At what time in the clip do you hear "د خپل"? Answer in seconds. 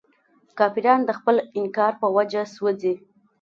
1.05-1.35